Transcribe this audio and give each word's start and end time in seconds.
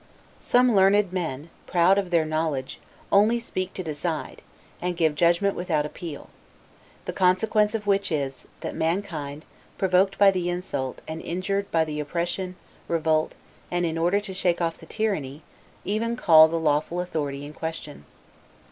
Some 0.39 0.73
learned 0.75 1.13
men, 1.13 1.51
proud 1.67 1.99
of 1.99 2.09
their 2.09 2.25
knowledge, 2.25 2.79
only 3.11 3.39
speak 3.39 3.71
to 3.75 3.83
decide, 3.83 4.41
and 4.81 4.97
give 4.97 5.13
judgment 5.13 5.55
without 5.55 5.85
appeal; 5.85 6.31
the 7.05 7.13
consequence 7.13 7.75
of 7.75 7.85
which 7.85 8.11
is, 8.11 8.47
that 8.61 8.73
mankind, 8.73 9.45
provoked 9.77 10.17
by 10.17 10.31
the 10.31 10.49
insult, 10.49 11.03
and 11.07 11.21
injured 11.21 11.69
by 11.69 11.85
the 11.85 11.99
oppression, 11.99 12.55
revolt; 12.87 13.33
and, 13.69 13.85
in 13.85 13.95
order 13.95 14.19
to 14.19 14.33
shake 14.33 14.59
off 14.59 14.79
the 14.79 14.87
tyranny, 14.87 15.43
even 15.85 16.15
call 16.15 16.47
the 16.47 16.57
lawful 16.59 16.99
authority 16.99 17.45
in 17.45 17.53
question. 17.53 18.05